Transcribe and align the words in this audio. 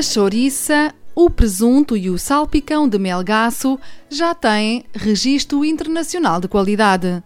A 0.00 0.02
chouriça, 0.02 0.94
o 1.14 1.28
presunto 1.28 1.94
e 1.94 2.08
o 2.08 2.16
salpicão 2.16 2.88
de 2.88 2.98
melgaço 2.98 3.78
já 4.08 4.34
têm 4.34 4.82
registro 4.94 5.62
internacional 5.62 6.40
de 6.40 6.48
qualidade. 6.48 7.22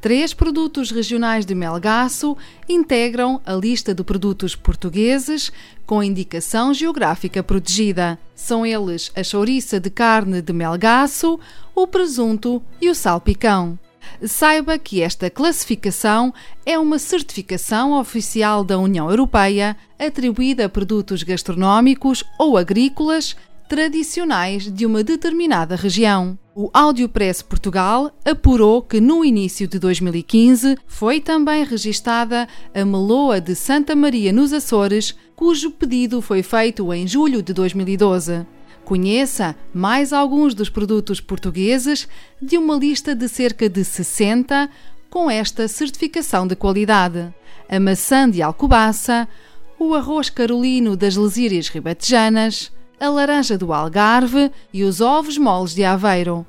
Três 0.00 0.32
produtos 0.32 0.90
regionais 0.90 1.44
de 1.44 1.54
melgaço 1.54 2.34
integram 2.66 3.42
a 3.44 3.52
lista 3.52 3.94
de 3.94 4.02
produtos 4.02 4.56
portugueses 4.56 5.52
com 5.84 6.02
indicação 6.02 6.72
geográfica 6.72 7.42
protegida. 7.42 8.18
São 8.34 8.64
eles 8.64 9.12
a 9.14 9.22
chouriça 9.22 9.78
de 9.78 9.90
carne 9.90 10.40
de 10.40 10.52
melgaço, 10.54 11.38
o 11.74 11.86
presunto 11.86 12.62
e 12.80 12.88
o 12.88 12.94
salpicão. 12.94 13.78
Saiba 14.22 14.78
que 14.78 15.02
esta 15.02 15.28
classificação 15.28 16.32
é 16.64 16.78
uma 16.78 16.98
certificação 16.98 17.98
oficial 17.98 18.64
da 18.64 18.78
União 18.78 19.10
Europeia 19.10 19.76
atribuída 19.98 20.66
a 20.66 20.68
produtos 20.68 21.22
gastronómicos 21.22 22.24
ou 22.38 22.56
agrícolas 22.56 23.36
tradicionais 23.68 24.70
de 24.70 24.86
uma 24.86 25.02
determinada 25.02 25.76
região. 25.76 26.38
O 26.54 26.70
Audiopress 26.72 27.42
Portugal 27.42 28.12
apurou 28.24 28.80
que 28.80 29.00
no 29.00 29.24
início 29.24 29.66
de 29.66 29.78
2015 29.78 30.78
foi 30.86 31.20
também 31.20 31.64
registada 31.64 32.46
a 32.72 32.84
meloa 32.84 33.40
de 33.40 33.56
Santa 33.56 33.96
Maria 33.96 34.32
nos 34.32 34.52
Açores, 34.52 35.16
cujo 35.34 35.72
pedido 35.72 36.22
foi 36.22 36.42
feito 36.44 36.92
em 36.92 37.08
julho 37.08 37.42
de 37.42 37.52
2012. 37.52 38.46
Conheça 38.84 39.56
mais 39.72 40.12
alguns 40.12 40.54
dos 40.54 40.68
produtos 40.68 41.20
portugueses 41.20 42.06
de 42.40 42.58
uma 42.58 42.76
lista 42.76 43.14
de 43.14 43.28
cerca 43.28 43.68
de 43.68 43.82
60 43.82 44.68
com 45.08 45.30
esta 45.30 45.66
certificação 45.68 46.46
de 46.46 46.54
qualidade: 46.54 47.32
a 47.68 47.80
maçã 47.80 48.28
de 48.28 48.42
Alcobaça, 48.42 49.26
o 49.78 49.94
arroz 49.94 50.28
carolino 50.28 50.96
das 50.96 51.16
Lesírias 51.16 51.68
Ribatejanas, 51.68 52.70
a 53.00 53.08
laranja 53.08 53.56
do 53.56 53.72
Algarve 53.72 54.50
e 54.72 54.84
os 54.84 55.00
ovos 55.00 55.38
moles 55.38 55.74
de 55.74 55.82
Aveiro. 55.82 56.46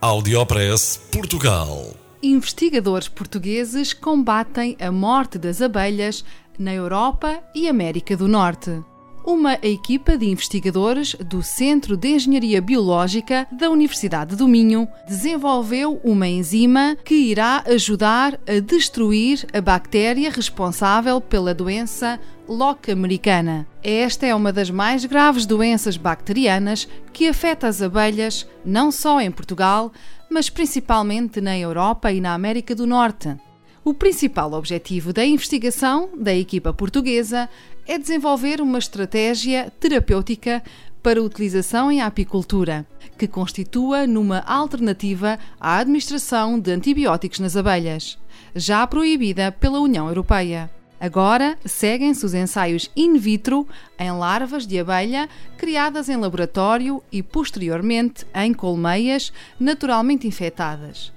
Audiopress 0.00 1.00
Portugal. 1.12 1.94
Investigadores 2.20 3.06
portugueses 3.06 3.92
combatem 3.92 4.76
a 4.80 4.90
morte 4.90 5.38
das 5.38 5.62
abelhas 5.62 6.24
na 6.58 6.74
Europa 6.74 7.40
e 7.54 7.68
América 7.68 8.16
do 8.16 8.26
Norte 8.26 8.82
uma 9.28 9.58
equipa 9.60 10.16
de 10.16 10.24
investigadores 10.24 11.14
do 11.16 11.42
Centro 11.42 11.98
de 11.98 12.08
Engenharia 12.14 12.62
Biológica 12.62 13.46
da 13.52 13.68
Universidade 13.68 14.34
do 14.34 14.48
Minho 14.48 14.88
desenvolveu 15.06 16.00
uma 16.02 16.26
enzima 16.26 16.96
que 17.04 17.14
irá 17.14 17.62
ajudar 17.66 18.40
a 18.48 18.58
destruir 18.58 19.46
a 19.52 19.60
bactéria 19.60 20.30
responsável 20.30 21.20
pela 21.20 21.52
doença 21.52 22.18
Locke 22.48 22.90
americana. 22.90 23.66
Esta 23.82 24.24
é 24.24 24.34
uma 24.34 24.50
das 24.50 24.70
mais 24.70 25.04
graves 25.04 25.44
doenças 25.44 25.98
bacterianas 25.98 26.88
que 27.12 27.28
afeta 27.28 27.68
as 27.68 27.82
abelhas 27.82 28.48
não 28.64 28.90
só 28.90 29.20
em 29.20 29.30
Portugal, 29.30 29.92
mas 30.30 30.48
principalmente 30.48 31.38
na 31.38 31.58
Europa 31.58 32.10
e 32.10 32.18
na 32.18 32.32
América 32.32 32.74
do 32.74 32.86
Norte. 32.86 33.36
O 33.84 33.94
principal 33.94 34.52
objetivo 34.52 35.14
da 35.14 35.24
investigação 35.24 36.10
da 36.14 36.34
equipa 36.34 36.74
portuguesa 36.74 37.48
é 37.88 37.96
desenvolver 37.96 38.60
uma 38.60 38.78
estratégia 38.78 39.72
terapêutica 39.80 40.62
para 41.02 41.22
utilização 41.22 41.90
em 41.90 42.02
apicultura, 42.02 42.86
que 43.16 43.26
constitua 43.26 44.06
numa 44.06 44.40
alternativa 44.40 45.38
à 45.58 45.78
administração 45.78 46.60
de 46.60 46.70
antibióticos 46.70 47.40
nas 47.40 47.56
abelhas, 47.56 48.18
já 48.54 48.86
proibida 48.86 49.50
pela 49.50 49.80
União 49.80 50.06
Europeia. 50.06 50.70
Agora 51.00 51.56
seguem-se 51.64 52.26
os 52.26 52.34
ensaios 52.34 52.90
in 52.94 53.16
vitro 53.16 53.66
em 53.98 54.10
larvas 54.10 54.66
de 54.66 54.78
abelha 54.78 55.26
criadas 55.56 56.10
em 56.10 56.16
laboratório 56.16 57.02
e 57.10 57.22
posteriormente 57.22 58.26
em 58.34 58.52
colmeias 58.52 59.32
naturalmente 59.58 60.26
infectadas 60.26 61.16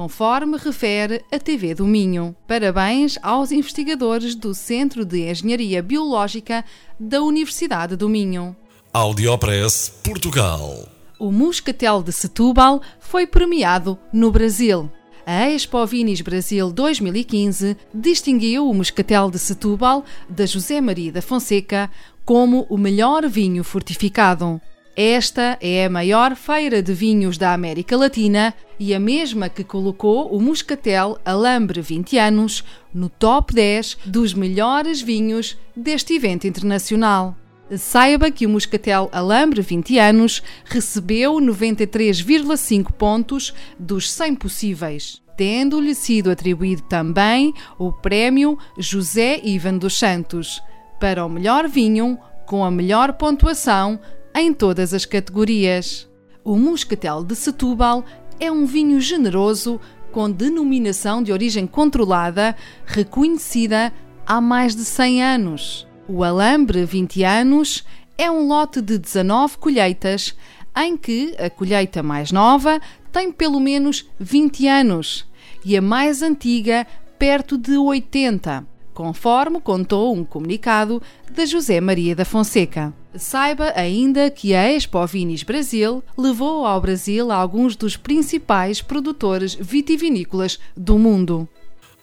conforme 0.00 0.56
refere 0.56 1.22
a 1.30 1.38
TV 1.38 1.74
do 1.74 1.86
Minho. 1.86 2.34
Parabéns 2.48 3.18
aos 3.20 3.52
investigadores 3.52 4.34
do 4.34 4.54
Centro 4.54 5.04
de 5.04 5.30
Engenharia 5.30 5.82
Biológica 5.82 6.64
da 6.98 7.20
Universidade 7.20 7.96
do 7.96 8.08
Minho. 8.08 8.56
Audiopress 8.94 9.92
Portugal. 10.02 10.88
O 11.18 11.30
Moscatel 11.30 12.02
de 12.02 12.12
Setúbal 12.12 12.80
foi 12.98 13.26
premiado 13.26 13.98
no 14.10 14.30
Brasil. 14.30 14.90
A 15.26 15.50
Expo 15.50 15.84
Vinis 15.84 16.22
Brasil 16.22 16.72
2015 16.72 17.76
distinguiu 17.92 18.70
o 18.70 18.72
Moscatel 18.72 19.30
de 19.30 19.38
Setúbal 19.38 20.02
da 20.30 20.46
José 20.46 20.80
Maria 20.80 21.12
da 21.12 21.20
Fonseca 21.20 21.90
como 22.24 22.66
o 22.70 22.78
melhor 22.78 23.28
vinho 23.28 23.62
fortificado. 23.62 24.62
Esta 24.96 25.56
é 25.60 25.84
a 25.84 25.90
maior 25.90 26.34
feira 26.34 26.82
de 26.82 26.92
vinhos 26.92 27.38
da 27.38 27.54
América 27.54 27.96
Latina 27.96 28.52
e 28.78 28.92
a 28.92 28.98
mesma 28.98 29.48
que 29.48 29.62
colocou 29.62 30.34
o 30.34 30.40
Moscatel 30.40 31.16
Alambre 31.24 31.80
20 31.80 32.18
anos 32.18 32.64
no 32.92 33.08
top 33.08 33.54
10 33.54 33.98
dos 34.04 34.34
melhores 34.34 35.00
vinhos 35.00 35.56
deste 35.76 36.14
evento 36.14 36.46
internacional. 36.46 37.36
Saiba 37.76 38.32
que 38.32 38.44
o 38.44 38.48
Moscatel 38.48 39.08
Alambre 39.12 39.62
20 39.62 39.96
anos 39.96 40.42
recebeu 40.64 41.34
93,5 41.34 42.90
pontos 42.90 43.54
dos 43.78 44.10
100 44.10 44.34
possíveis, 44.34 45.22
tendo-lhe 45.36 45.94
sido 45.94 46.32
atribuído 46.32 46.82
também 46.82 47.54
o 47.78 47.92
prémio 47.92 48.58
José 48.76 49.40
Ivan 49.44 49.78
dos 49.78 49.96
Santos 49.96 50.60
para 50.98 51.24
o 51.24 51.28
melhor 51.28 51.68
vinho 51.68 52.18
com 52.44 52.64
a 52.64 52.70
melhor 52.72 53.12
pontuação 53.12 54.00
em 54.40 54.54
todas 54.54 54.94
as 54.94 55.04
categorias. 55.04 56.08
O 56.42 56.56
Moscatel 56.56 57.22
de 57.22 57.36
Setúbal 57.36 58.04
é 58.38 58.50
um 58.50 58.64
vinho 58.64 58.98
generoso 58.98 59.78
com 60.10 60.30
denominação 60.30 61.22
de 61.22 61.30
origem 61.30 61.66
controlada, 61.66 62.56
reconhecida 62.86 63.92
há 64.26 64.40
mais 64.40 64.74
de 64.74 64.84
100 64.84 65.22
anos. 65.22 65.86
O 66.08 66.24
Alambre 66.24 66.84
20 66.84 67.22
anos 67.22 67.84
é 68.16 68.30
um 68.30 68.48
lote 68.48 68.80
de 68.80 68.98
19 68.98 69.58
colheitas, 69.58 70.34
em 70.74 70.96
que 70.96 71.36
a 71.38 71.50
colheita 71.50 72.02
mais 72.02 72.32
nova 72.32 72.80
tem 73.12 73.30
pelo 73.30 73.60
menos 73.60 74.08
20 74.18 74.66
anos 74.66 75.26
e 75.64 75.76
a 75.76 75.82
mais 75.82 76.22
antiga 76.22 76.86
perto 77.18 77.58
de 77.58 77.76
80 77.76 78.66
conforme 79.00 79.62
contou 79.62 80.14
um 80.14 80.22
comunicado 80.22 81.00
de 81.32 81.46
José 81.46 81.80
Maria 81.80 82.14
da 82.14 82.22
Fonseca. 82.22 82.92
Saiba 83.14 83.72
ainda 83.74 84.30
que 84.30 84.54
a 84.54 84.70
Expo 84.70 85.06
Vinis 85.06 85.42
Brasil 85.42 86.04
levou 86.18 86.66
ao 86.66 86.78
Brasil 86.82 87.32
alguns 87.32 87.76
dos 87.76 87.96
principais 87.96 88.82
produtores 88.82 89.54
vitivinícolas 89.54 90.58
do 90.76 90.98
mundo. 90.98 91.48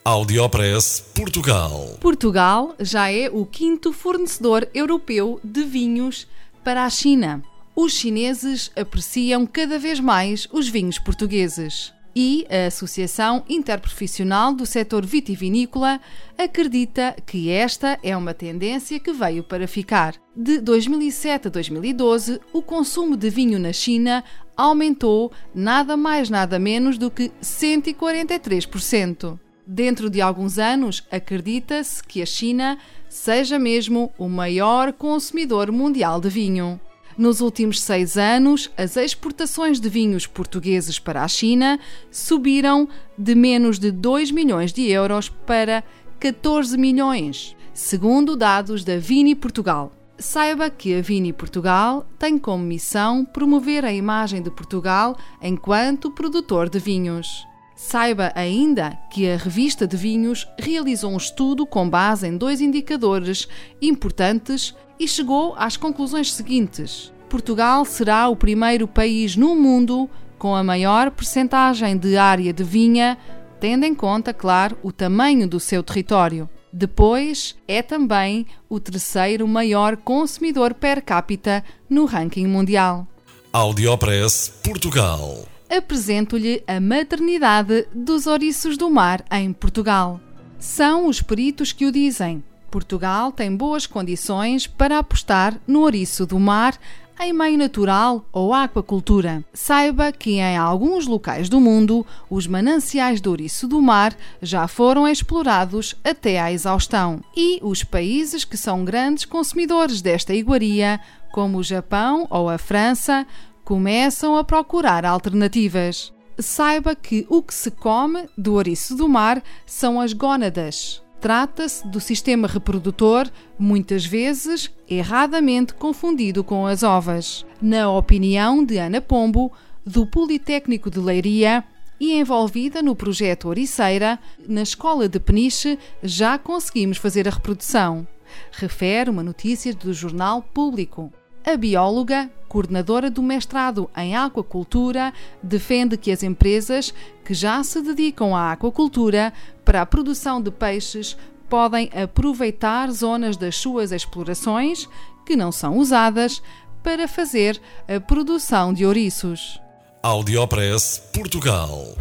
Audiopress 0.03 0.99
Portugal. 1.13 1.99
Portugal 2.01 2.73
já 2.79 3.11
é 3.11 3.29
o 3.29 3.45
quinto 3.45 3.93
fornecedor 3.93 4.67
europeu 4.73 5.39
de 5.43 5.63
vinhos 5.63 6.25
para 6.63 6.83
a 6.83 6.89
China. 6.89 7.43
Os 7.75 7.93
chineses 7.93 8.71
apreciam 8.75 9.45
cada 9.45 9.77
vez 9.77 9.99
mais 9.99 10.47
os 10.51 10.67
vinhos 10.67 10.97
portugueses 10.97 11.95
e 12.19 12.47
a 12.49 12.65
Associação 12.65 13.43
Interprofissional 13.47 14.51
do 14.51 14.65
Setor 14.65 15.05
Vitivinícola 15.05 16.01
acredita 16.35 17.15
que 17.23 17.51
esta 17.51 17.99
é 18.01 18.17
uma 18.17 18.33
tendência 18.33 18.99
que 18.99 19.13
veio 19.13 19.43
para 19.43 19.67
ficar. 19.67 20.15
De 20.35 20.59
2007 20.59 21.47
a 21.47 21.51
2012, 21.51 22.41
o 22.51 22.63
consumo 22.63 23.15
de 23.15 23.29
vinho 23.29 23.59
na 23.59 23.71
China 23.71 24.23
aumentou 24.55 25.31
nada 25.53 25.95
mais 25.95 26.27
nada 26.27 26.57
menos 26.57 26.97
do 26.97 27.11
que 27.11 27.31
143%. 27.39 29.39
Dentro 29.67 30.09
de 30.09 30.19
alguns 30.19 30.57
anos, 30.57 31.05
acredita-se 31.11 32.03
que 32.03 32.23
a 32.23 32.25
China 32.25 32.79
seja 33.07 33.59
mesmo 33.59 34.11
o 34.17 34.27
maior 34.27 34.91
consumidor 34.91 35.71
mundial 35.71 36.19
de 36.19 36.29
vinho. 36.29 36.81
Nos 37.17 37.41
últimos 37.41 37.81
seis 37.81 38.15
anos, 38.15 38.69
as 38.77 38.95
exportações 38.95 39.79
de 39.79 39.89
vinhos 39.89 40.27
portugueses 40.27 40.99
para 40.99 41.23
a 41.23 41.27
China 41.27 41.79
subiram 42.11 42.87
de 43.17 43.33
menos 43.33 43.79
de 43.79 43.89
2 43.89 44.29
milhões 44.29 44.71
de 44.71 44.83
euros 44.91 45.27
para 45.27 45.83
14 46.19 46.77
milhões, 46.77 47.55
segundo 47.73 48.37
dados 48.37 48.83
da 48.83 48.97
Vini 48.99 49.33
Portugal. 49.33 49.91
Saiba 50.19 50.69
que 50.69 50.93
a 50.93 51.01
Vini 51.01 51.33
Portugal 51.33 52.07
tem 52.19 52.37
como 52.37 52.63
missão 52.63 53.25
promover 53.25 53.83
a 53.83 53.91
imagem 53.91 54.43
de 54.43 54.51
Portugal 54.51 55.17
enquanto 55.41 56.11
produtor 56.11 56.69
de 56.69 56.77
vinhos. 56.77 57.46
Saiba 57.77 58.31
ainda 58.33 58.97
que 59.11 59.29
a 59.29 59.37
revista 59.37 59.85
de 59.85 59.95
vinhos 59.95 60.47
realizou 60.57 61.11
um 61.11 61.17
estudo 61.17 61.63
com 61.63 61.87
base 61.87 62.27
em 62.27 62.35
dois 62.35 62.59
indicadores 62.59 63.47
importantes 63.79 64.75
e 64.99 65.07
chegou 65.07 65.53
às 65.55 65.77
conclusões 65.77 66.33
seguintes. 66.33 67.13
Portugal 67.29 67.85
será 67.85 68.27
o 68.29 68.35
primeiro 68.35 68.87
país 68.87 69.35
no 69.35 69.55
mundo 69.55 70.09
com 70.39 70.55
a 70.55 70.63
maior 70.63 71.11
percentagem 71.11 71.95
de 71.95 72.17
área 72.17 72.51
de 72.51 72.63
vinha, 72.63 73.15
tendo 73.59 73.85
em 73.85 73.93
conta, 73.93 74.33
claro, 74.33 74.75
o 74.81 74.91
tamanho 74.91 75.47
do 75.47 75.59
seu 75.59 75.83
território. 75.83 76.49
Depois, 76.73 77.55
é 77.67 77.83
também 77.83 78.47
o 78.67 78.79
terceiro 78.79 79.47
maior 79.47 79.97
consumidor 79.97 80.73
per 80.73 81.03
capita 81.03 81.63
no 81.87 82.05
ranking 82.05 82.47
mundial. 82.47 83.07
Audiopress 83.53 84.49
Portugal. 84.63 85.47
Apresento-lhe 85.69 86.63
a 86.65 86.79
maternidade 86.79 87.87
dos 87.93 88.25
ouriços 88.25 88.77
do 88.77 88.89
mar 88.89 89.23
em 89.29 89.51
Portugal. 89.51 90.19
São 90.57 91.07
os 91.07 91.21
peritos 91.21 91.73
que 91.73 91.85
o 91.85 91.91
dizem. 91.91 92.43
Portugal 92.71 93.31
tem 93.31 93.55
boas 93.55 93.85
condições 93.85 94.65
para 94.65 94.99
apostar 94.99 95.59
no 95.67 95.81
ouriço 95.81 96.25
do 96.25 96.39
mar 96.39 96.77
em 97.19 97.33
meio 97.33 97.57
natural 97.57 98.25
ou 98.31 98.53
aquacultura. 98.53 99.43
Saiba 99.53 100.11
que 100.11 100.39
em 100.39 100.55
alguns 100.55 101.07
locais 101.07 101.49
do 101.49 101.59
mundo 101.59 102.05
os 102.29 102.45
mananciais 102.45 103.19
de 103.19 103.27
ouriço 103.27 103.67
do 103.67 103.81
mar 103.81 104.15
já 104.41 104.67
foram 104.67 105.07
explorados 105.07 105.95
até 106.03 106.39
à 106.39 106.51
exaustão. 106.51 107.21
E 107.35 107.59
os 107.63 107.83
países 107.83 108.45
que 108.45 108.55
são 108.55 108.85
grandes 108.85 109.25
consumidores 109.25 110.01
desta 110.01 110.33
iguaria, 110.33 110.99
como 111.31 111.57
o 111.57 111.63
Japão 111.63 112.27
ou 112.29 112.49
a 112.49 112.57
França, 112.57 113.25
começam 113.67 114.37
a 114.37 114.45
procurar 114.45 115.03
alternativas. 115.03 116.13
Saiba 116.39 116.95
que 116.95 117.27
o 117.27 117.43
que 117.43 117.53
se 117.53 117.69
come 117.69 118.29
do 118.37 118.53
ouriço 118.53 118.95
do 118.95 119.09
mar 119.09 119.43
são 119.65 119.99
as 119.99 120.13
gónadas. 120.13 121.03
Trata-se 121.19 121.85
do 121.85 121.99
sistema 121.99 122.47
reprodutor, 122.47 123.29
muitas 123.59 124.05
vezes 124.05 124.71
erradamente 124.89 125.73
confundido 125.73 126.45
com 126.45 126.65
as 126.65 126.81
ovas. 126.81 127.45
Na 127.61 127.91
opinião 127.91 128.63
de 128.63 128.77
Ana 128.77 129.01
Pombo, 129.01 129.51
do 129.85 130.07
Politécnico 130.07 130.89
de 130.89 130.99
Leiria, 130.99 131.61
e 131.99 132.13
envolvida 132.13 132.81
no 132.81 132.95
projeto 132.95 133.49
Oriceira, 133.49 134.17
na 134.47 134.61
escola 134.61 135.09
de 135.09 135.19
Peniche 135.19 135.77
já 136.01 136.37
conseguimos 136.37 136.99
fazer 136.99 137.27
a 137.27 137.31
reprodução. 137.31 138.07
Refere 138.49 139.09
uma 139.09 139.23
notícia 139.23 139.73
do 139.73 139.91
jornal 139.93 140.41
Público. 140.41 141.11
A 141.49 141.55
bióloga, 141.55 142.29
coordenadora 142.49 143.09
do 143.09 143.23
mestrado 143.23 143.89
em 143.95 144.17
aquacultura, 144.17 145.13
defende 145.41 145.95
que 145.95 146.11
as 146.11 146.21
empresas 146.21 146.93
que 147.23 147.33
já 147.33 147.63
se 147.63 147.81
dedicam 147.81 148.35
à 148.35 148.51
aquacultura 148.51 149.31
para 149.63 149.81
a 149.81 149.85
produção 149.85 150.41
de 150.41 150.51
peixes 150.51 151.15
podem 151.47 151.89
aproveitar 151.95 152.91
zonas 152.91 153.37
das 153.37 153.55
suas 153.55 153.93
explorações 153.93 154.89
que 155.25 155.37
não 155.37 155.49
são 155.49 155.77
usadas 155.77 156.43
para 156.83 157.07
fazer 157.07 157.61
a 157.87 157.97
produção 157.97 158.73
de 158.73 158.85
ouriços. 158.85 159.57
Audiopress 160.03 161.01
Portugal. 161.13 161.95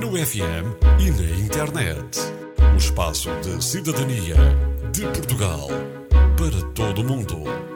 No 0.00 0.12
FM 0.12 0.80
e 0.98 1.10
na 1.10 1.44
internet. 1.44 2.20
O 2.72 2.78
espaço 2.78 3.28
de 3.42 3.62
cidadania 3.62 4.36
de 4.92 5.02
Portugal 5.02 5.68
para 6.38 6.72
todo 6.72 7.02
o 7.02 7.04
mundo. 7.04 7.75